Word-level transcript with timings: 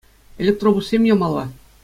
Электробуссем 0.41 1.03
ямалла. 1.13 1.45